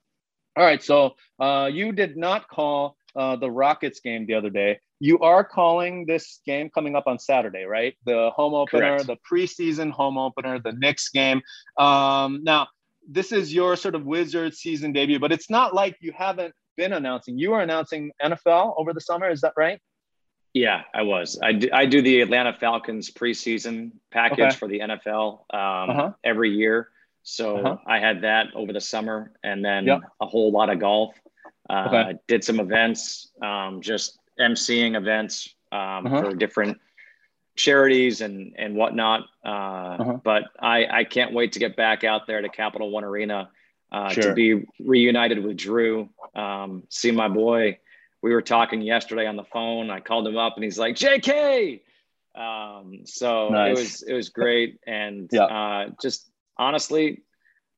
[0.55, 4.79] All right, so uh, you did not call uh, the Rockets game the other day.
[4.99, 7.95] You are calling this game coming up on Saturday, right?
[8.05, 9.07] The home opener, Correct.
[9.07, 11.41] the preseason home opener, the Knicks game.
[11.77, 12.67] Um, now,
[13.07, 16.93] this is your sort of Wizard season debut, but it's not like you haven't been
[16.93, 17.37] announcing.
[17.37, 19.79] You were announcing NFL over the summer, is that right?
[20.53, 21.39] Yeah, I was.
[21.41, 24.55] I do, I do the Atlanta Falcons preseason package okay.
[24.55, 26.11] for the NFL um, uh-huh.
[26.23, 26.89] every year.
[27.23, 27.77] So uh-huh.
[27.85, 30.01] I had that over the summer and then yep.
[30.19, 31.15] a whole lot of golf.
[31.69, 32.19] Uh, okay.
[32.27, 36.21] Did some events, um, just emceeing events um, uh-huh.
[36.23, 36.79] for different
[37.55, 39.25] charities and and whatnot.
[39.45, 40.17] Uh, uh-huh.
[40.23, 43.49] But I I can't wait to get back out there to Capital One Arena
[43.91, 44.23] uh, sure.
[44.23, 46.09] to be reunited with Drew.
[46.35, 47.77] Um, see my boy.
[48.21, 49.89] We were talking yesterday on the phone.
[49.89, 51.81] I called him up and he's like, "JK."
[52.35, 53.67] Um, so nice.
[53.67, 55.43] it was it was great and yeah.
[55.43, 56.28] uh, just
[56.59, 57.23] honestly,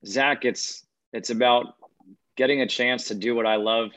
[0.06, 1.76] Zach, it's it's about
[2.36, 3.92] getting a chance to do what I love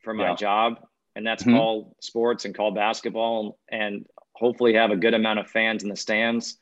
[0.00, 0.34] for my yeah.
[0.34, 0.78] job,
[1.14, 1.56] and that's mm-hmm.
[1.56, 5.96] call sports and call basketball, and hopefully have a good amount of fans in the
[5.96, 6.56] stands,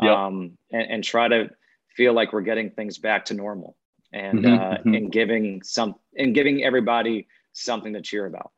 [0.00, 0.16] yep.
[0.16, 1.50] um, and, and, try to
[1.96, 3.76] feel like we're getting things back to normal,
[4.12, 4.54] and mm-hmm.
[4.54, 4.94] Uh, mm-hmm.
[4.94, 8.52] and giving some and giving everybody something to cheer about.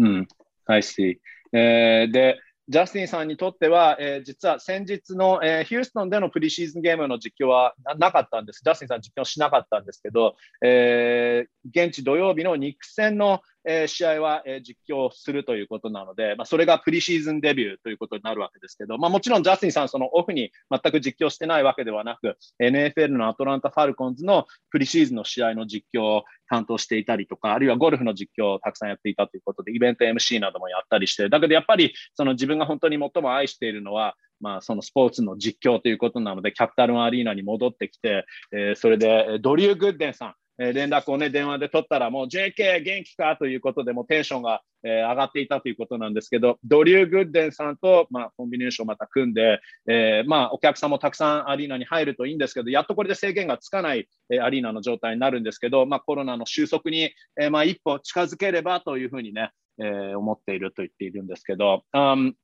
[0.00, 0.26] Mm,
[0.68, 1.18] I see.
[1.52, 2.34] Uh, the
[2.68, 8.60] ジャスティンさんにとっては、えー実は先日の、えーヒューストンでのプリシーズンゲームの実況はななかったんです。
[8.62, 11.48] ジャスティンさん実況しなかったんですけど、えー
[11.86, 43.36] 現地土曜日のニック戦の、えー試合は、えー実況するということなので、まあ、それがプリシーズンデビューということになるわけですけど、まあ、もちろんジャスティンさん、そのオフに全く実況してないわけではなく、NFL のアトランタ・ファルコンズのプリシーズンの試合の実況を担当していたりとか、あるいはゴルフの実況をたくさんやっていたということで、イベント MC などもやったりして、だけどやっぱりその自分が本当に最も愛しているのは、まあ、そのスポーツの実況ということなので、キャピタルアリーナに戻ってきて、えーそれでドリュー・グッデンさん、え連絡をね、電話で取ったら、もう JK 元気か？
[43.36, 62.34] ということで、もうテンションが、え上がっていたということなんですけど、ドリュー・グッデンさんと、まあ、コンビネーションをまた組んで、えーまあ、お客さんもたくさんアリーナに入るといいんですけど、やっとこれで制限がつかない、えアリーナの状態になるんですけど、まあ、コロナの収束に、えまあ、一歩近づければというふうにね、えー思っていると言っているんですけど、um,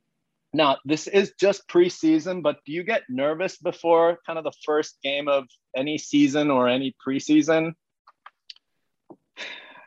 [0.55, 5.01] Now, this is just preseason, but do you get nervous before kind of the first
[5.03, 5.47] game of
[5.77, 7.75] any season or any preseason?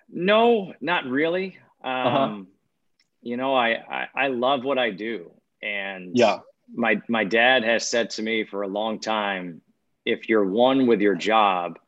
[0.09, 1.57] No, not really.
[1.83, 2.43] Um, Uh-huh.
[3.21, 5.31] You know, I, I I love what I do,
[5.61, 6.39] and Yeah.
[6.73, 9.61] my my dad has said to me for a long time,
[10.05, 11.79] if you're one with your job,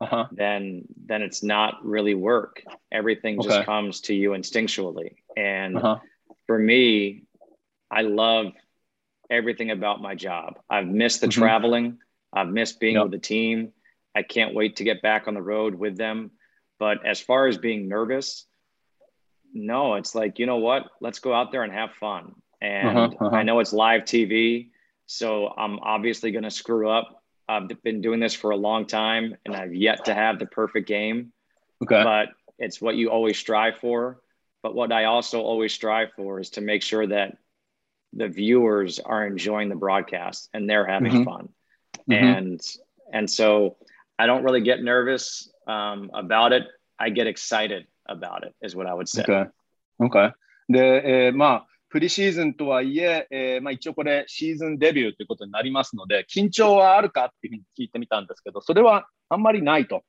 [0.00, 0.26] Uh-huh.
[0.32, 2.64] then then it's not really work.
[2.90, 3.48] Everything Okay.
[3.48, 5.16] just comes to you instinctually.
[5.36, 5.98] And Uh-huh.
[6.46, 7.22] for me,
[7.90, 8.46] I love
[9.30, 10.58] everything about my job.
[10.70, 11.32] I've missed the Mhm.
[11.32, 11.98] traveling.
[12.32, 13.02] I've missed being Yep.
[13.04, 13.72] with the team.
[14.14, 16.32] I can't wait to get back on the road with them.
[16.78, 18.46] But as far as being nervous,
[19.52, 20.84] no, it's like, you know what?
[21.00, 22.34] Let's go out there and have fun.
[22.60, 23.36] And Uh-huh, uh-huh.
[23.36, 24.70] I know it's live TV,
[25.06, 27.22] so I'm obviously going to screw up.
[27.48, 30.86] I've been doing this for a long time and I've yet to have the perfect
[30.86, 31.32] game,
[31.82, 32.02] Okay.
[32.02, 34.20] but it's what you always strive for.
[34.62, 37.38] But what I also always strive for is to make sure that
[38.12, 41.24] the viewers are enjoying the broadcast and they're having Mhm.
[41.24, 41.48] fun.
[42.08, 42.14] Mhm.
[42.14, 42.60] And
[43.12, 43.76] and so
[44.18, 46.66] I don't really get nervous um, about it.
[46.98, 49.22] I get excited about it, is what I would say.
[49.22, 49.48] Okay.
[50.00, 50.32] Okay.
[50.68, 60.02] で、えーまあ、プリシーズンとはいええーまあ、一応これシーズンデビューということになりますので、緊張はあるかっていうふうに聞いてみたんですけど、それはあんまりないと。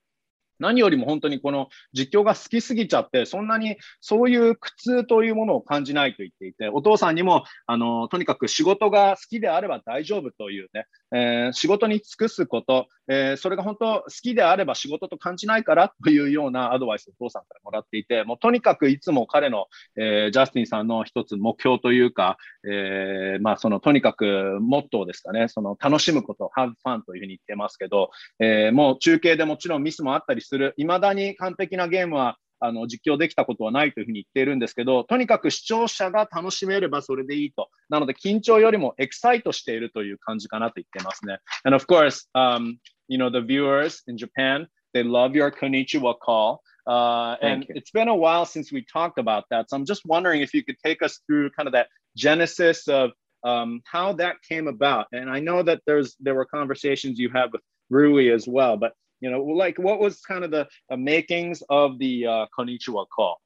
[0.60, 22.38] 何よりも本当にこの実況が好きすぎちゃって、そんなにそういう苦痛というものを感じないと言っていて、お父さんにも、あの、とにかく仕事が好きであれば大丈夫というね、えー仕事に尽くすこと、えーそれが本当好きであれば仕事と感じないからというようなアドバイスをお父さんからもらっていて、もうとにかくいつも彼の、えージャスティンさんの一つ目標というか、
[22.70, 37.70] えまあそのとにかくモットーですかね、その楽しむこと、have fun というふうに言ってますけど、えもう中継でもちろんミスもあったりする、いまだに完璧なゲームはあの実況できたことはないというふうに言っているんですけど、とにかく視聴者が楽しめればそれでいいと。
[37.90, 41.40] なので緊張よりもエキサイトしているという感じかなと言ってますね。
[41.64, 46.62] And of course,、um, you know, the viewers in Japan, they love your konnichiwa call.
[46.88, 49.70] Uh, and it's been a while since we talked about that.
[49.70, 53.12] So I'm just wondering if you could take us through kind of that genesis of
[53.44, 55.08] um, how that came about.
[55.12, 58.94] And I know that there's there were conversations you had with Rui as well, but
[59.22, 63.42] you know, like what was kind of the, the makings of the uh, konnichiwa call?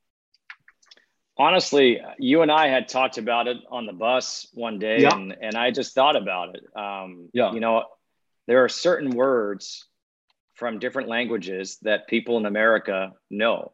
[1.38, 5.15] Honestly, you and I had talked about it on the bus one day, Yeah.
[5.15, 6.63] and, and I just thought about it.
[6.75, 7.53] Um, Yeah.
[7.53, 7.86] You know,
[8.45, 9.86] there are certain words
[10.53, 13.71] from different languages that people in America know.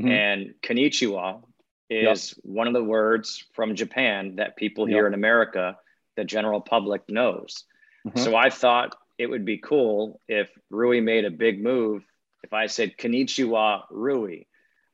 [0.00, 0.10] Mhm.
[0.10, 1.44] And konnichiwa
[1.88, 2.10] Yeah.
[2.12, 5.78] is one of the words from Japan that people here in America,
[6.16, 7.64] the general public knows.
[8.06, 8.18] Mhm.
[8.18, 12.04] So I thought it would be cool if Rui made a big move.
[12.44, 14.44] If I said konnichiwa Rui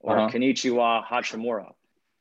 [0.01, 0.31] or Uh-huh.
[0.31, 1.73] konnichiwa Hachimura,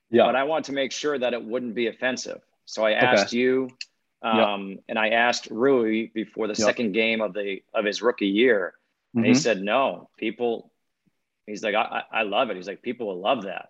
[0.10, 0.26] Yeah.
[0.26, 2.42] but I want to make sure that it wouldn't be offensive.
[2.66, 3.70] So I asked you,
[4.24, 4.54] Yeah.
[4.54, 8.74] um, and I asked Rui before the second game of the of his rookie year,
[9.16, 10.10] and he said no.
[10.18, 10.72] People,
[11.46, 12.56] he's like, I, I I love it.
[12.58, 13.70] He's like, people will love that,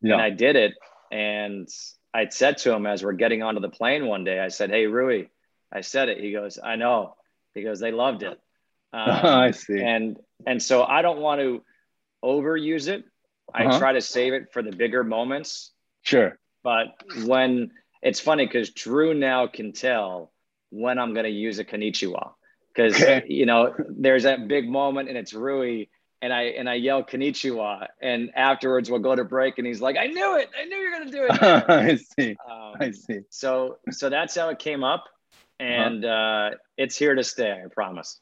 [0.00, 0.14] Yeah.
[0.14, 0.74] and I did it.
[1.10, 1.68] And
[2.14, 4.86] I said to him as we're getting onto the plane one day, I said, "Hey
[4.86, 5.26] Rui,"
[5.72, 6.18] I said it.
[6.18, 7.16] He goes, "I know,"
[7.54, 8.38] because they loved it.
[8.94, 9.80] Um, I see.
[9.80, 11.62] and and so I don't want to
[12.22, 13.04] overuse it.
[13.54, 13.78] I Uh-huh.
[13.78, 15.72] try to save it for the bigger moments.
[16.02, 16.38] Sure.
[16.62, 16.88] But
[17.24, 17.70] when
[18.02, 20.32] it's funny because Drew now can tell
[20.70, 22.32] when I'm going to use a konnichiwa
[22.74, 23.24] because Okay.
[23.28, 25.86] you know there's that big moment and it's Rui
[26.20, 29.96] and I and I yell konnichiwa and afterwards we'll go to break and he's like
[29.96, 31.42] I knew it I knew you're going to do it.
[31.70, 32.36] I see.
[32.50, 33.20] Um, I see.
[33.30, 35.04] so so that's how it came up
[35.61, 37.51] and uh, it's here to stay.
[37.51, 38.19] I promise.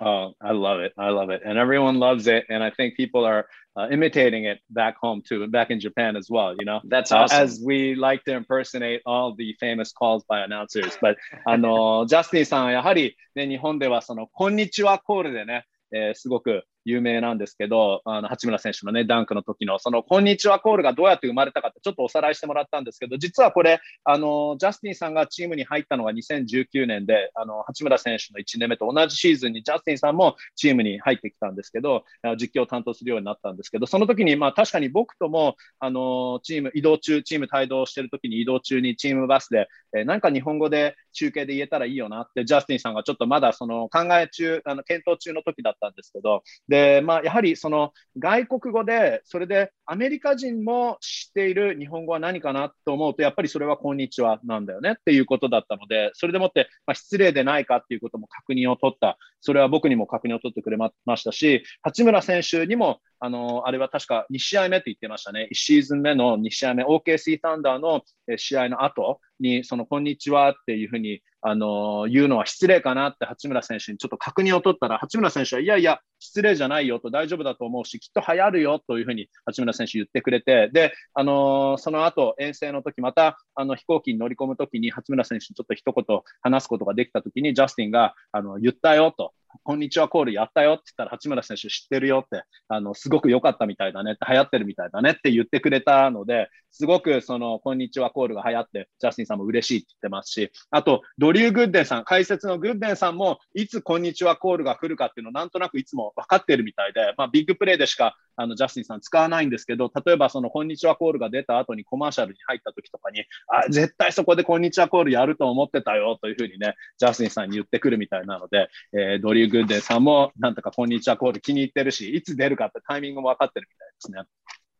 [0.00, 0.92] Oh, I love it.
[0.98, 1.42] I love it.
[1.44, 2.46] And everyone loves it.
[2.48, 6.16] And I think people are uh, imitating it back home too, and back in Japan
[6.16, 6.54] as well.
[6.58, 7.38] You know, that's awesome.
[7.38, 10.98] Uh, as we like to impersonate all the famous calls by announcers.
[11.00, 11.16] But
[11.46, 32.03] あの、ジャスティンさんはやはり、ね、日本ではその、こんにちはコールでね、えー、すごく 有名なんですけど、あの八村選手のね、ダンクの時の、その、こんにちはコールがどうやって生まれたかって、ちょっとおさらいしてもらったんですけど、実はこれ、あの、ジャスティンさんがチームに入ったのが2019年で、あの、八村選手の1年目と同じシーズンにジャスティンさんもチームに入ってきたんですけど、
[32.37, 59.17] 実況を担当するようになったんですけど、その時に、まあ確かに僕とも、あの、チーム、移動中、チーム帯同してる時に移動中にチームバスで、えー、なんか日本語で中継で言えたらいいよなって、ジャスティンさんがちょっとまだその考え中、あの検討中の時だったんですけど、で、まあ、やはりその外国語で、それでアメリカ人も知っている日本語は何かなと思うと、やっぱりそれはこんにちはなんだよねっていうことだったので、それでもって、ま、失礼でないかっていうことも確認を取った。
[59.41, 65.47] それは僕にも確認を取ってくれましたし、八村選手にもあの、あれは確か2試合目って言ってましたね。
[65.51, 68.01] 1シーズン目の2試合目、OKC サンダーの
[68.37, 89.33] 試合の後に、その、こんにちはっていうふうに、あの、言うのは失礼かなって八村選手にちょっと確認を取ったら、八村選手は、いやいや、失礼じゃないよと大丈夫だと思うし、きっと流行るよというふうに八村選手言ってくれて、で、あのその後、遠征の時、また、あの、飛行機に乗り込む時に八村選手にちょっと一言話すことができた時に、ジャスティンが、あの、言ったよと。
[89.63, 124.22] こんにちはコールやったよって言ったら、八村選手知ってるよって、あの、すごく良かったみたいだねって、流行ってるみたいだねって言ってくれたので、すごくその、こんにちはコールが流行って、ジャスティンさんも嬉しいって言ってますし、あと、ドリュー・グッデンさん、解説のグッデンさんも、いつこんにちはコールが来るかっていうのをなんとなくいつも分かってるみたいで、まあ、ビッグプレーでしか、あの、ジャスティンさん使わないんですけど、例えばその、こんにちはコールが出た後にコマーシャルに入った時とかに、あ、絶対そこでこんにちはコールやると思ってたよというふうにね、ジャスティンさんに言ってくるみたいなので、えー、ドリュー・グッデンさんもなんとかこんにちはコール気に入ってるし、いつ出るかってタイミングも分かってるみたいですね。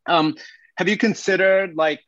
[0.06, 0.34] Um,
[0.78, 2.02] have you considered like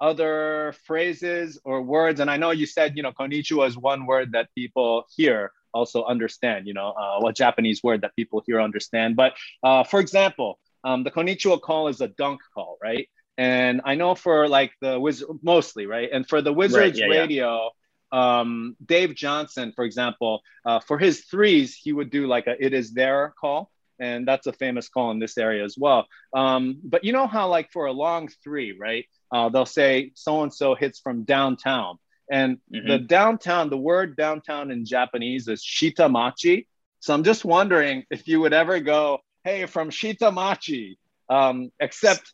[0.00, 2.20] other phrases or words?
[2.20, 6.04] And I know you said, you know, konnichiwa is one word that people here also
[6.04, 9.16] understand, you know, uh, what Japanese word that people here understand.
[9.16, 13.08] But uh, for example, um, the konnichiwa call is a dunk call, right?
[13.38, 16.10] And I know for like the wizard, mostly, right?
[16.12, 17.68] And for the Wizards right, yeah, radio, yeah
[18.11, 22.73] um, Dave Johnson, for example, uh, for his threes, he would do like a "it
[22.73, 26.07] is their call, and that's a famous call in this area as well.
[26.33, 29.05] Um, but you know how, like, for a long three, right?
[29.31, 31.97] Uh, they'll say so and so hits from downtown,
[32.31, 32.87] and mm-hmm.
[32.87, 36.67] the downtown, the word downtown in Japanese is shitamachi.
[36.99, 40.97] So I'm just wondering if you would ever go, "Hey, from shitamachi,"
[41.29, 42.31] um, except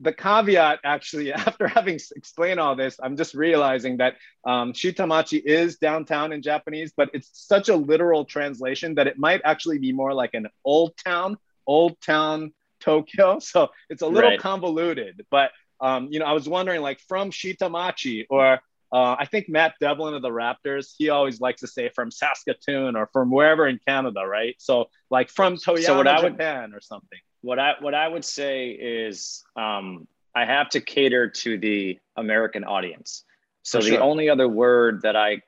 [0.00, 5.76] the caveat actually after having explained all this i'm just realizing that um, shitamachi is
[5.78, 10.12] downtown in japanese but it's such a literal translation that it might actually be more
[10.12, 14.40] like an old town old town tokyo so it's a little right.
[14.40, 18.60] convoluted but um, you know i was wondering like from shitamachi or
[18.92, 22.94] uh, I think Matt Devlin of the Raptors, he always likes to say from Saskatoon
[22.94, 24.54] or from wherever in Canada, right?
[24.58, 28.70] So like from Toyota, so Japan would, or something what I what I would say
[28.70, 33.24] is um, I have to cater to the American audience.
[33.62, 35.42] So the only other word that I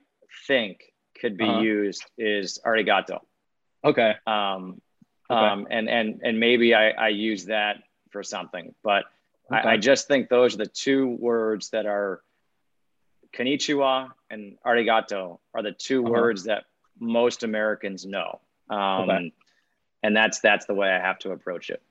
[0.47, 0.81] think
[1.21, 1.61] could be uh-huh.
[1.61, 3.19] used is arigato.
[3.85, 4.15] Okay.
[4.27, 4.81] Um,
[5.29, 5.47] okay.
[5.47, 7.79] Um, and and and maybe I, I use that
[8.11, 9.05] for something, but
[9.53, 9.69] okay.
[9.69, 12.23] I, I, just think those are the two words that are
[13.37, 16.13] konnichiwa and arigato are the 2 uh-huh.
[16.13, 16.65] words that
[16.99, 18.41] most Americans know.
[18.71, 18.79] Um,
[19.11, 19.33] okay.
[20.03, 21.83] And that's that's the way I have to approach it.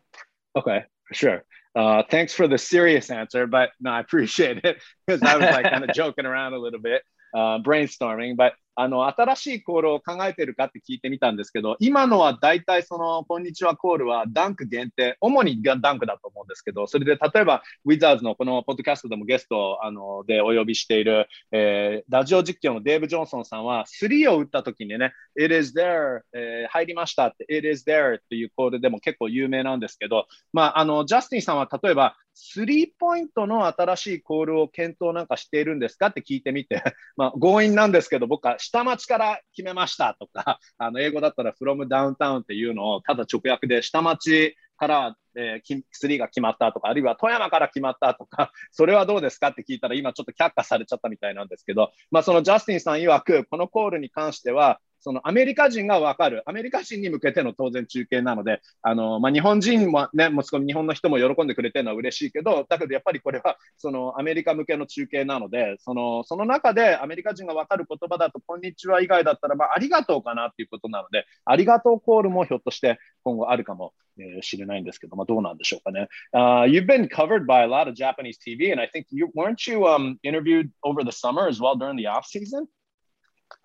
[0.58, 1.44] Okay, for sure.
[1.76, 5.66] Uh, thanks for the serious answer, but no, I appreciate it because I was like
[5.66, 7.04] kind of joking around a little bit,
[7.36, 8.36] uh, brainstorming.
[8.36, 36.84] But あの、新しいコールを考えてるかって聞いてみたんですけど、今のは大体その、こんにちはコールはダンク限定、主にダンクだと思うんですけど、それで例えば、ウィザーズのこのポッドキャストでもゲストあのでお呼びしている、えー、ラジオ実況のデーブ・ジョンソンさんは、3を打った時にね、It is there、えー、入りましたって、It is there っていうコールでも結構有名なんですけど、まあ、あの、ジャスティンさんは例えば、スリーポイントの新しいコールを検討なんかしているんですかって聞いてみて、
[37.18, 73.94] まあ、強引なんですけど、僕は下町から決めましたとか、 あの英語だったら from downtown っていうのをただ直訳で下町から、えー、スリーが決まったとか、あるいは富山から決まったとか、 それはどうですかって聞いたら、今ちょっと却下されちゃったみたいなんですけど、まあ、そのジャスティンさん曰く、このコールに関しては、そのアメリカ人が分かる、アメリカ人に向けての当然中継なので、あのまあ、日本人もね、もちろん日本の人も喜んでくれてるのは嬉しいけど、だけどやっぱりこれはそのアメリカ向けの中継なので、そのその中でアメリカ人が分かる言葉だと、こんにちは以外だったら、まあ、ありがとうかなっていうことなので、ありがとうコールもひょっとして今後あるかも
[74.42, 76.08] しれないんですけど、まあ、どうなんでしょうかね。
[76.34, 79.86] Uh, you've been covered by a lot of Japanese TV, and I think you weren't you
[79.86, 82.68] um, interviewed over the summer as well during the off season?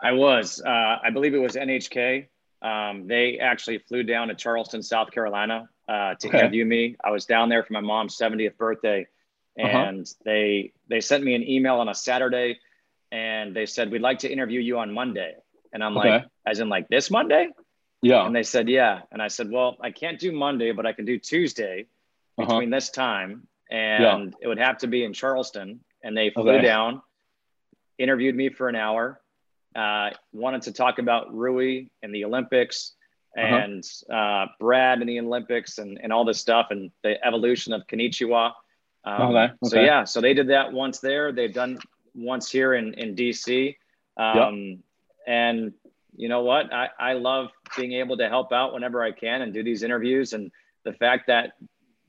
[0.01, 0.61] I was.
[0.65, 2.27] Uh, I believe it was NHK.
[2.61, 6.39] Um, they actually flew down to Charleston, South Carolina, uh, to okay.
[6.39, 6.97] interview me.
[7.03, 9.07] I was down there for my mom's 70th birthday,
[9.59, 9.69] uh-huh.
[9.69, 10.23] and uh-huh.
[10.25, 12.59] they they sent me an email on a Saturday,
[13.11, 15.35] and they said we'd like to interview you on Monday.
[15.73, 16.11] And I'm okay.
[16.11, 17.49] like, as in like this Monday?
[18.03, 18.27] Yeah.
[18.27, 19.03] And they said, yeah.
[19.11, 21.87] And I said, well, I can't do Monday, but I can do Tuesday
[22.37, 22.47] uh-huh.
[22.47, 24.39] between this time, and yeah.
[24.41, 25.81] it would have to be in Charleston.
[26.05, 26.63] And they flew okay.
[26.63, 27.01] down,
[27.97, 29.22] interviewed me for an hour
[29.75, 32.93] uh, wanted to talk about Rui and the Olympics
[33.37, 33.57] uh-huh.
[33.57, 34.17] and uh-huh.
[34.17, 38.53] uh, Brad and the Olympics and, and all this stuff and the evolution of Kanichiwa.
[39.05, 39.45] Um, okay.
[39.45, 39.55] okay.
[39.65, 41.33] So yeah, so they did that once there.
[41.33, 41.79] They've done
[42.15, 43.77] once here in in DC,
[44.17, 44.79] um, yep.
[45.27, 45.73] and
[46.15, 46.73] you know what?
[46.73, 50.35] I I love being able to help out whenever I can and do these interviews.
[50.35, 50.53] And
[50.85, 51.55] the fact that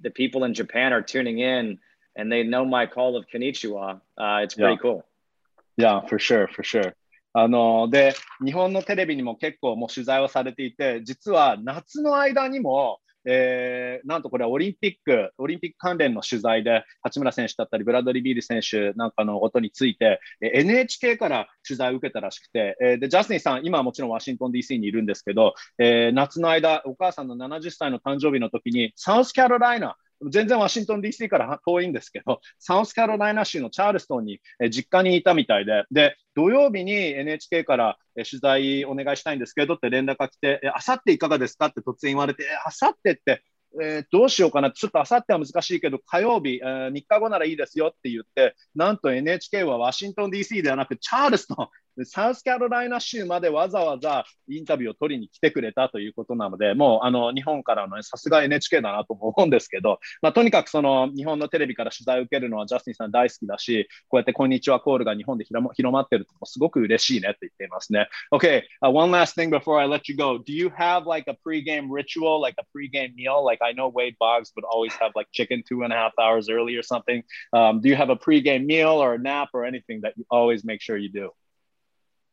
[0.02, 1.80] the people in Japan are tuning in
[2.16, 4.78] and they know my call of Kanichiwa, uh, it's pretty yeah.
[4.78, 5.06] cool.
[5.78, 6.94] Yeah, for sure, for sure.
[7.34, 8.14] あので
[8.46, 29.96] 日本のテレビにも結構もう取材をされていて実は夏の間にもえー、なんとこれはオリンピック、オリンピック関連の取材で、八村選手だったり、ブラッドリー・ビール選手なんかのことについて、NHK から取材を受けたらしくて、えー、でジャスティンさん、今はもちろんワシントン DC にいるんですけど、えー、夏の間、お母さんの70歳の誕生日の時に、サウスカロライナ、
[30.30, 43.44] 全然ワシントン DC から遠いんですけど、サウスカロライナ州のチャールストンに実家にいたみたいで、で、土曜日に NHK から取材お願いしたいんですけどって連絡が来て、あさっていかがですかって突然言われて、あさってって、
[43.82, 51.68] えー、どうしようかな、ちょっとあさっては難しいけど、火曜日、えー、3日後ならいいですよって言って、なんと NHK はワシントン DC ではなく、チャールストン、
[52.05, 68.09] サウスカロライナ州までわざわざインタビューを取りに来てくれたということなので、もうあの日本からのさすが NHK だなと思うんですけど、まあ、とにかくその日本のテレビから取材を受けるのはジャスティンさん大好きだし、こうやってこんにちはコールが日本で広まってるとすごく嬉しいねって言っていますね。
[68.33, 70.39] Okay,、uh, one last thing before I let you go.
[70.39, 73.45] Do you have like a pregame ritual, like a pregame meal?
[73.45, 76.49] Like I know Wade Boggs would always have like chicken two and a half hours
[76.49, 77.23] early or something.
[77.53, 80.65] Um, do you have a pregame meal or a nap or anything that you always
[80.65, 81.31] make sure you do?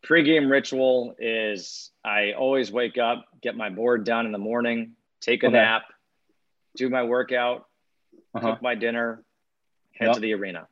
[0.03, 5.42] Pre-game ritual is I always wake up, get my board done in the morning, take
[5.42, 5.57] a okay.
[5.57, 5.82] nap,
[6.76, 7.66] do my workout,
[8.34, 8.53] uh-huh.
[8.53, 9.22] cook my dinner,
[9.92, 10.14] head yep.
[10.14, 10.68] to the arena.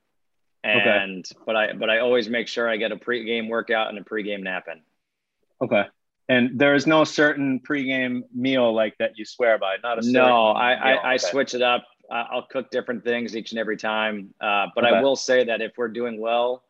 [0.65, 1.43] And okay.
[1.47, 4.43] but I but I always make sure I get a pre-game workout and a pre-game
[4.43, 4.81] nap in.
[5.63, 5.85] Okay.
[6.29, 9.77] And there is no certain pre-game meal like that you swear by.
[9.83, 10.49] Not a no.
[10.49, 11.85] I I, I switch it up.
[12.11, 14.35] I'll cook different things each and every time.
[14.41, 16.65] Uh, but I will say that if we're doing well,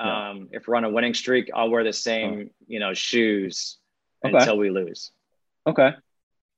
[0.00, 3.78] um, if we're on a winning streak, I'll wear the same, you know, shoes
[4.24, 4.36] okay.
[4.36, 5.12] until we lose.
[5.66, 5.82] Okay.
[5.82, 5.96] okay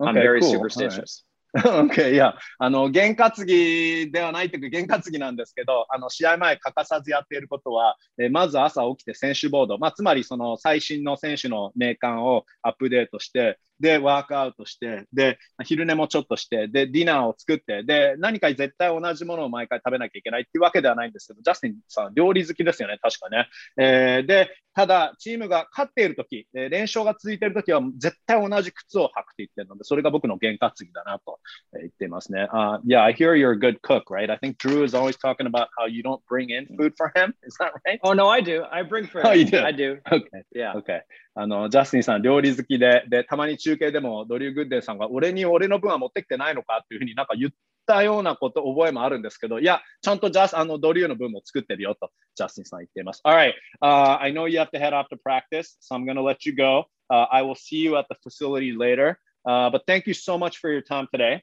[0.01, 0.53] I'm very cool.
[0.53, 1.25] superstitious.
[1.55, 23.49] OK、いや、あの、験担ぎではないというか、験担ぎなんですけど、あの、試合前欠かさずやっていることは、えー、まず朝起きて選手ボード、まあ、つまりその最新の選手の名鑑をアップデートして、で、ワークアウトして、で、昼寝もちょっとして、で、ディナーを作って、で、何か絶対同じものを毎回食べなきゃいけないっていうわけではないんですけど、ジャスティンさん、料理好きですよね、確かね。
[23.77, 31.41] えー、で、ただ、チームが勝っているとき、えー、連勝が続いているときは、絶対同じ靴を履くって言ってるので、それが僕の験担ぎだなと
[31.75, 32.49] 言っていますね。
[32.53, 34.31] Uh, yeah, I hear you're a good cook, right?
[34.31, 37.35] I think Drew is always talking about how you don't bring in food for him.
[37.43, 37.99] Is that right?
[38.05, 38.63] Oh, no, I do.
[38.71, 39.27] I bring for him.
[39.27, 39.59] Oh, you do?
[39.59, 39.99] I do.
[40.11, 40.43] Okay.
[40.55, 40.77] Yeah.
[40.77, 41.01] Okay.
[41.35, 47.52] あの、ジャスティンさん、料理好きで、で、たまに中継でもドリュー・グッデンさんが、俺に俺の分は持ってきてないのかっていうふうになんか言っ
[47.86, 53.22] たようなこと、覚えもあるんですけど、いや、ちゃんとジャスあのドリューの分も作ってるよと、ジャスティンさん言っています。
[53.24, 56.54] Alright,、uh, I know you have to head off to practice, so I'm going to let you
[56.54, 60.70] go.、Uh, I will see you at the facility later.、Uh, but thank you so much for
[60.70, 61.42] your time today.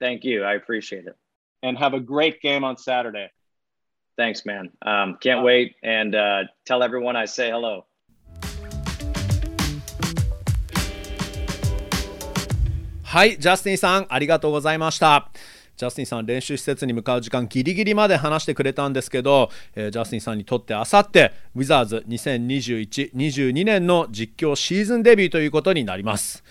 [0.00, 0.44] Thank you.
[0.44, 1.16] I appreciate it.
[1.64, 3.32] And have a great game on Saturday.
[4.16, 4.70] Thanks, man.
[4.86, 5.74] Um, can't wait.
[5.82, 7.86] And uh, tell everyone I say hello.
[13.13, 15.29] はい、ジャスティンさん、ありがとうございました。
[15.77, 26.43] ジャスティンさん、練習施設に向かう時間ギリギリまで話してくれたんですけど、えー、ジャスティンさんにとってあさってウィザーズ2021-22年の実況シーズンデビューということになります。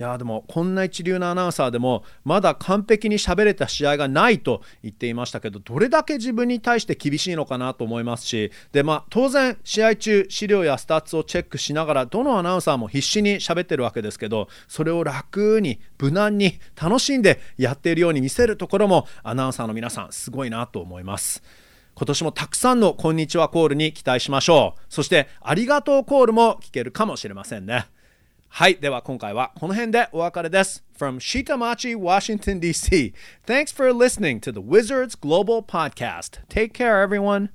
[0.00, 21.42] いやでもこんな一流のアナウンサーでもまだ完璧に喋れた試合がないと言っていましたけどどれだけ自分に対して厳しいのかなと思いますしで、まあ、当然試合中資料やスタッツをチェックしながらどのアナウンサーも必死に喋ってるわけですけどそれを楽に無難に楽しんでやっているように見せるところもアナウンサーの皆さんすごいなと思います。
[21.94, 24.82] 今年もたくさんのこんにちはコールに期待しましょう。
[24.88, 27.88] そしてありがとうコールも聞けるかもしれませんね。
[28.52, 30.84] はい、では今回はこの辺でお別れです。
[30.98, 33.14] From Shitamachi, Washington, D.C.
[33.46, 36.40] Thanks for listening to the Wizards Global Podcast.
[36.48, 37.50] Take care, everyone.